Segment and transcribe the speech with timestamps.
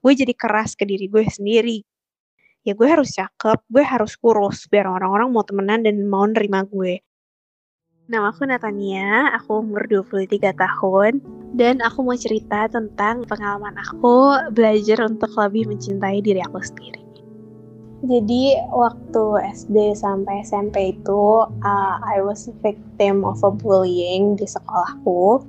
[0.00, 1.84] gue jadi keras ke diri gue sendiri
[2.64, 7.00] ya gue harus cakep gue harus kurus biar orang-orang mau temenan dan mau nerima gue
[8.10, 11.22] Nama aku Natania, aku umur 23 tahun
[11.54, 16.98] dan aku mau cerita tentang pengalaman aku belajar untuk lebih mencintai diri aku sendiri.
[18.02, 19.24] Jadi waktu
[19.62, 25.46] SD sampai SMP itu uh, I was a victim of a bullying di sekolahku.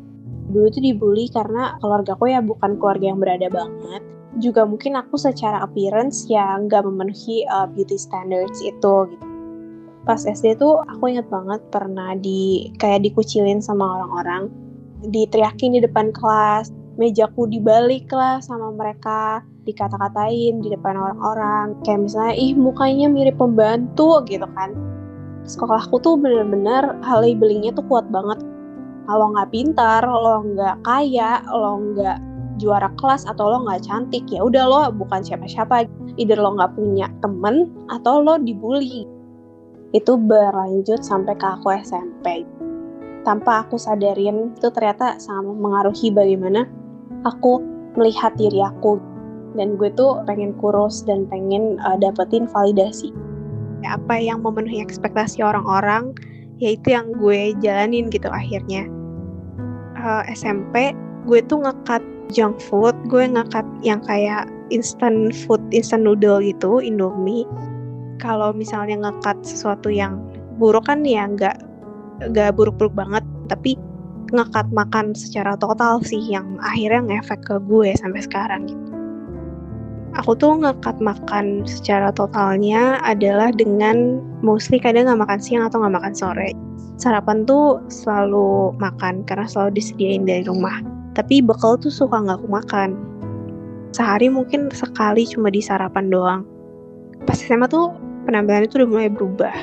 [0.54, 4.11] Dulu tuh dibully karena keluarga aku ya bukan keluarga yang berada banget.
[4.42, 9.26] Juga mungkin aku secara appearance ya nggak memenuhi uh, beauty standards itu gitu.
[10.02, 14.50] Pas SD tuh aku inget banget pernah di kayak dikucilin sama orang-orang
[15.06, 22.34] diteriakin di depan kelas mejaku dibalik lah sama mereka dikata-katain di depan orang-orang kayak misalnya
[22.34, 24.74] ih mukanya mirip pembantu gitu kan.
[25.46, 28.42] Sekolahku tuh bener-bener hal labelingnya tuh kuat banget.
[29.06, 32.18] Kalau nggak pintar lo nggak kaya lo nggak
[32.60, 35.88] juara kelas atau lo nggak cantik ya udah lo bukan siapa-siapa
[36.20, 39.08] either lo nggak punya temen atau lo dibully
[39.92, 42.48] itu berlanjut sampai ke aku SMP.
[43.22, 46.66] Tanpa aku sadarin, itu ternyata sangat mengaruhi bagaimana
[47.28, 47.62] aku
[48.00, 48.98] melihat diri aku.
[49.60, 53.12] Dan gue tuh pengen kurus dan pengen uh, dapetin validasi.
[53.84, 56.16] Apa yang memenuhi ekspektasi orang-orang,
[56.64, 58.88] yaitu yang gue jalanin gitu akhirnya.
[60.00, 60.96] Uh, eh, SMP,
[61.28, 67.46] gue tuh ngekat junk food, gue ngekat yang kayak instant food, instant noodle gitu, Indomie
[68.22, 70.22] kalau misalnya ngekat sesuatu yang
[70.62, 71.58] buruk kan ya nggak
[72.30, 73.76] nggak buruk-buruk banget tapi
[74.32, 78.94] ngekat makan secara total sih yang akhirnya ngefek ke gue sampai sekarang gitu.
[80.20, 85.96] Aku tuh ngekat makan secara totalnya adalah dengan mostly kadang nggak makan siang atau nggak
[86.00, 86.52] makan sore.
[87.00, 90.84] Sarapan tuh selalu makan karena selalu disediain dari rumah.
[91.12, 92.90] Tapi bekal tuh suka nggak aku makan.
[93.92, 96.42] Sehari mungkin sekali cuma di sarapan doang.
[97.28, 97.92] Pas SMA tuh
[98.24, 99.56] penampilan itu udah mulai berubah.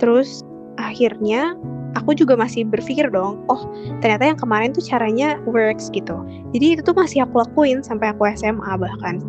[0.00, 0.40] Terus
[0.80, 1.52] akhirnya
[1.98, 3.66] aku juga masih berpikir dong oh
[3.98, 6.16] ternyata yang kemarin tuh caranya works gitu.
[6.56, 9.20] Jadi itu tuh masih aku lakuin sampai aku SMA bahkan.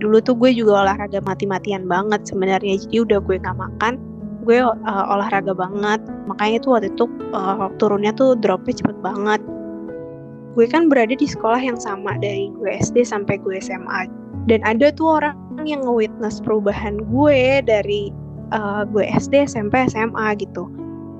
[0.00, 3.98] Dulu tuh gue juga olahraga mati-matian banget sebenarnya jadi udah gue nggak makan
[4.46, 6.00] gue uh, olahraga banget.
[6.30, 7.04] Makanya tuh waktu itu
[7.36, 9.40] uh, turunnya tuh dropnya cepet banget
[10.58, 14.10] gue kan berada di sekolah yang sama dari gue SD sampai gue SMA
[14.48, 15.36] dan ada tuh orang
[15.68, 18.08] yang nge-witness perubahan gue dari
[18.54, 20.68] uh, gue SD, SMP, SMA gitu.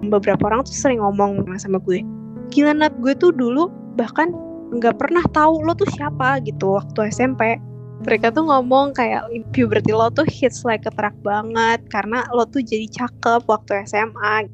[0.08, 2.00] Beberapa orang tuh sering ngomong sama gue,
[2.48, 3.68] gila Nat, gue tuh dulu
[4.00, 4.32] bahkan
[4.70, 7.60] nggak pernah tahu lo tuh siapa gitu waktu SMP.
[8.00, 12.64] Mereka tuh ngomong kayak puberty lo tuh hits like a truck banget karena lo tuh
[12.64, 14.48] jadi cakep waktu SMA.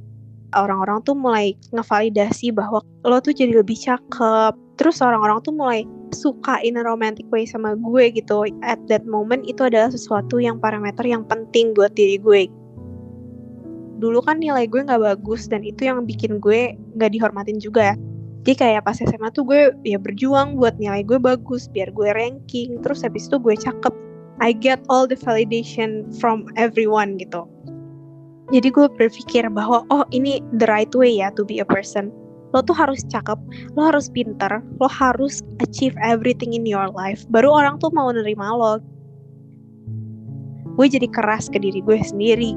[0.55, 4.55] Orang-orang tuh mulai ngevalidasi bahwa lo tuh jadi lebih cakep.
[4.77, 5.83] Terus orang-orang tuh mulai
[6.15, 8.47] suka in a romantic way sama gue gitu.
[8.63, 12.43] At that moment itu adalah sesuatu yang parameter yang penting buat diri gue.
[13.97, 17.97] Dulu kan nilai gue nggak bagus dan itu yang bikin gue nggak dihormatin juga.
[17.97, 17.97] Ya
[18.47, 22.79] jadi kayak pas SMA tuh gue ya berjuang buat nilai gue bagus biar gue ranking.
[22.79, 23.91] Terus habis itu gue cakep.
[24.39, 27.51] I get all the validation from everyone gitu
[28.55, 32.15] jadi gue berpikir bahwa oh ini the right way ya to be a person
[32.55, 33.37] lo tuh harus cakep,
[33.75, 37.27] lo harus pinter, lo harus achieve everything in your life.
[37.29, 38.79] Baru orang tuh mau nerima lo.
[40.81, 42.57] Gue jadi keras ke diri gue sendiri.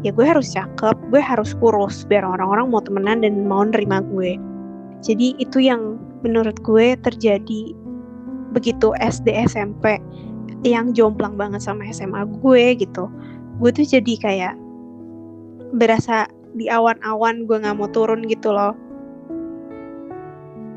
[0.00, 4.40] Ya gue harus cakep, gue harus kurus biar orang-orang mau temenan dan mau nerima gue.
[5.04, 7.76] Jadi itu yang menurut gue terjadi
[8.56, 10.00] begitu SD SMP
[10.64, 13.08] yang jomplang banget sama SMA gue gitu.
[13.60, 14.54] Gue tuh jadi kayak
[15.74, 18.74] berasa di awan-awan gue nggak mau turun gitu loh.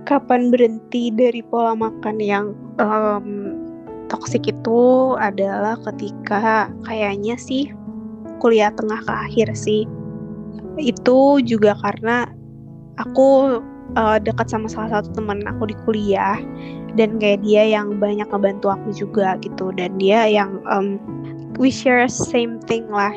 [0.03, 2.45] Kapan berhenti dari pola makan yang
[2.77, 3.57] um,
[4.11, 7.71] toksik itu adalah ketika kayaknya sih
[8.43, 9.87] kuliah tengah ke akhir sih.
[10.77, 12.27] Itu juga karena
[12.99, 13.59] aku
[13.97, 16.37] uh, dekat sama salah satu teman aku di kuliah
[16.93, 21.01] dan kayak dia yang banyak ngebantu aku juga gitu dan dia yang um,
[21.57, 23.13] we share same thing lah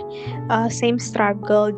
[0.53, 1.73] uh, same struggle.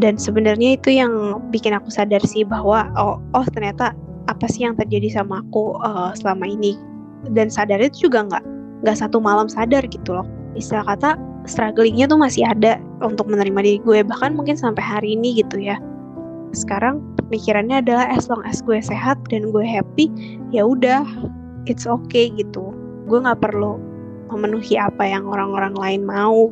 [0.00, 3.92] Dan sebenarnya itu yang bikin aku sadar sih bahwa oh oh ternyata
[4.30, 6.80] apa sih yang terjadi sama aku uh, selama ini.
[7.36, 8.44] Dan sadar itu juga nggak
[8.82, 10.26] nggak satu malam sadar gitu loh.
[10.56, 15.44] Istilah kata strugglingnya tuh masih ada untuk menerima diri gue bahkan mungkin sampai hari ini
[15.44, 15.76] gitu ya.
[16.56, 20.08] Sekarang pikirannya adalah as long as gue sehat dan gue happy
[20.56, 21.04] ya udah
[21.68, 22.72] it's okay gitu.
[23.08, 23.76] Gue nggak perlu
[24.32, 26.48] memenuhi apa yang orang-orang lain mau.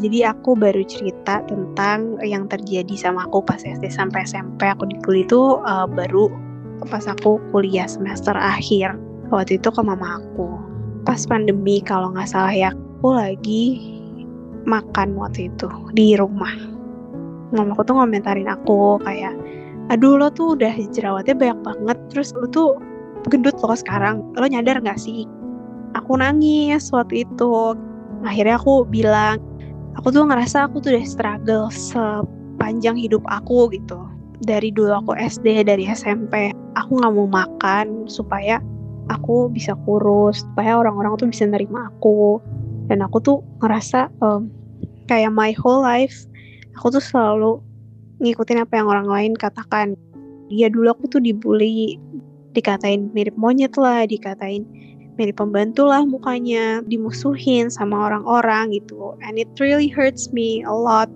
[0.00, 4.96] Jadi aku baru cerita tentang yang terjadi sama aku pas SD sampai SMP aku di
[5.04, 6.32] kuliah itu uh, baru
[6.88, 8.96] pas aku kuliah semester akhir.
[9.28, 10.48] Waktu itu ke mama aku.
[11.04, 13.64] Pas pandemi kalau nggak salah ya aku lagi
[14.64, 16.52] makan waktu itu di rumah.
[17.52, 19.36] Mama aku tuh ngomentarin aku kayak
[19.92, 21.98] aduh lo tuh udah jerawatnya banyak banget.
[22.08, 22.80] Terus lo tuh
[23.28, 24.24] gendut loh sekarang.
[24.32, 25.28] Lo nyadar nggak sih
[26.10, 27.78] aku nangis waktu itu.
[28.26, 29.38] Akhirnya aku bilang
[29.94, 34.10] aku tuh ngerasa aku tuh udah struggle sepanjang hidup aku gitu.
[34.42, 38.58] Dari dulu aku SD dari SMP aku nggak mau makan supaya
[39.06, 42.42] aku bisa kurus supaya orang-orang tuh bisa nerima aku.
[42.90, 44.50] Dan aku tuh ngerasa um,
[45.06, 46.26] kayak my whole life
[46.74, 47.62] aku tuh selalu
[48.18, 49.94] ngikutin apa yang orang lain katakan.
[50.50, 52.02] Dia dulu aku tuh dibully
[52.58, 54.66] dikatain mirip monyet lah dikatain
[55.20, 59.12] mirip pembantu lah mukanya dimusuhin sama orang-orang gitu.
[59.20, 61.12] And it really hurts me a lot.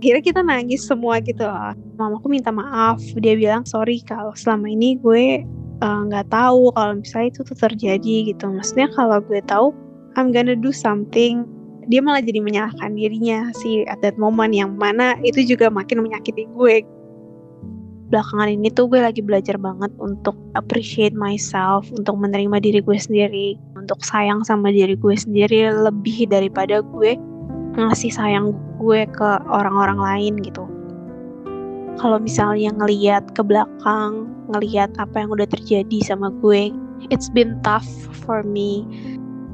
[0.00, 1.44] Akhirnya kita nangis semua gitu.
[1.44, 3.04] Loh mamaku minta maaf.
[3.20, 5.44] Dia bilang sorry kalau selama ini gue
[5.76, 8.48] Eh, nggak uh, tahu kalau misalnya itu tuh terjadi gitu.
[8.48, 9.76] Maksudnya kalau gue tahu
[10.16, 11.44] I'm gonna do something.
[11.92, 16.48] Dia malah jadi menyalahkan dirinya sih at that moment yang mana itu juga makin menyakiti
[16.56, 16.80] gue
[18.06, 23.58] belakangan ini tuh gue lagi belajar banget untuk appreciate myself untuk menerima diri gue sendiri
[23.74, 27.18] untuk sayang sama diri gue sendiri lebih daripada gue
[27.76, 30.64] ngasih sayang gue ke orang-orang lain gitu
[31.96, 36.68] kalau misalnya ngeliat ke belakang, ngeliat apa yang udah terjadi sama gue,
[37.08, 38.84] it's been tough for me.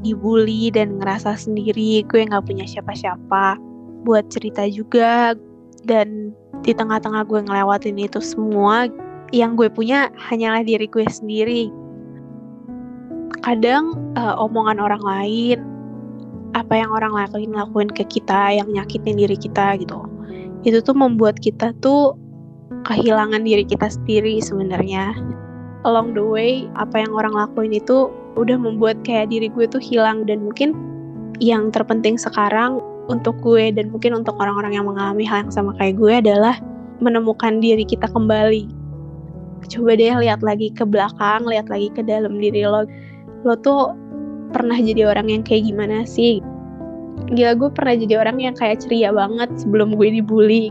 [0.03, 3.55] Dibully dan ngerasa sendiri, gue nggak punya siapa-siapa.
[4.03, 5.39] Buat cerita juga,
[5.87, 8.87] dan di tengah-tengah gue ngelewatin itu semua,
[9.35, 11.73] yang gue punya hanyalah diri gue sendiri.
[13.43, 15.59] Kadang uh, omongan orang lain,
[16.55, 20.07] apa yang orang lain lakuin ke kita, yang nyakitin diri kita gitu,
[20.63, 22.15] itu tuh membuat kita tuh
[22.87, 25.15] kehilangan diri kita sendiri sebenarnya
[25.83, 30.25] along the way apa yang orang lakuin itu udah membuat kayak diri gue tuh hilang
[30.25, 30.75] dan mungkin
[31.43, 32.79] yang terpenting sekarang
[33.11, 36.59] untuk gue dan mungkin untuk orang-orang yang mengalami hal yang sama kayak gue adalah
[37.03, 38.71] menemukan diri kita kembali.
[39.67, 42.87] Coba deh lihat lagi ke belakang lihat lagi ke dalam diri lo.
[43.43, 43.95] Lo tuh
[44.55, 46.39] pernah jadi orang yang kayak gimana sih?
[47.33, 50.71] Gila gue pernah jadi orang yang kayak ceria banget sebelum gue dibully.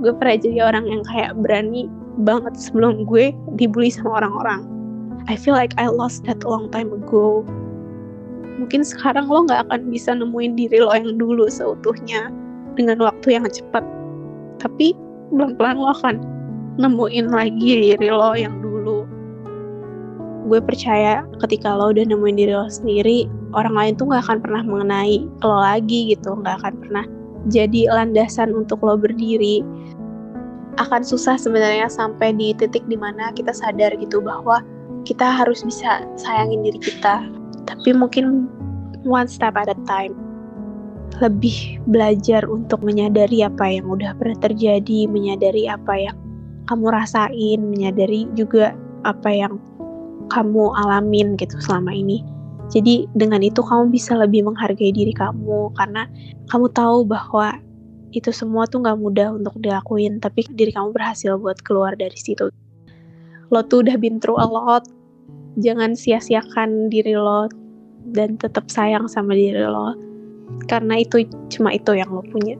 [0.00, 1.86] Gue pernah jadi orang yang kayak berani
[2.24, 3.30] banget sebelum gue
[3.60, 4.66] dibully sama orang-orang.
[5.28, 7.44] I feel like I lost that long time ago
[8.58, 12.32] mungkin sekarang lo gak akan bisa nemuin diri lo yang dulu seutuhnya
[12.74, 13.84] dengan waktu yang cepat.
[14.58, 14.96] Tapi
[15.30, 16.16] pelan-pelan lo akan
[16.80, 19.06] nemuin lagi diri lo yang dulu.
[20.50, 24.62] Gue percaya ketika lo udah nemuin diri lo sendiri orang lain tuh gak akan pernah
[24.66, 26.34] mengenai lo lagi gitu.
[26.42, 27.04] Gak akan pernah
[27.48, 29.62] jadi landasan untuk lo berdiri.
[30.78, 34.64] Akan susah sebenarnya sampai di titik di mana kita sadar gitu bahwa
[35.04, 37.24] kita harus bisa sayangin diri kita
[37.66, 38.48] tapi mungkin
[39.04, 40.14] one step at a time.
[41.18, 46.16] Lebih belajar untuk menyadari apa yang udah pernah terjadi menyadari apa yang
[46.70, 49.58] kamu rasain menyadari juga apa yang
[50.30, 52.22] kamu alamin gitu selama ini.
[52.70, 56.06] Jadi dengan itu kamu bisa lebih menghargai diri kamu karena
[56.46, 57.58] kamu tahu bahwa
[58.14, 62.50] itu semua tuh gak mudah untuk dilakuin, tapi diri kamu berhasil buat keluar dari situ.
[63.50, 64.86] Lo tuh udah been through a lot,
[65.58, 67.50] jangan sia-siakan diri lo
[68.14, 69.96] dan tetap sayang sama diri lo
[70.66, 72.58] karena itu cuma itu yang lo punya.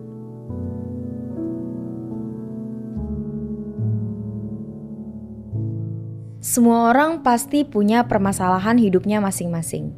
[6.40, 9.92] Semua orang pasti punya permasalahan hidupnya masing-masing.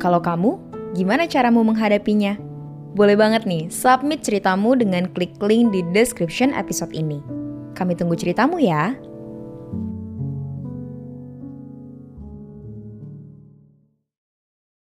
[0.00, 0.56] Kalau kamu,
[0.96, 2.40] gimana caramu menghadapinya?
[2.96, 7.20] Boleh banget nih, submit ceritamu dengan klik link di description episode ini.
[7.76, 8.96] Kami tunggu ceritamu ya.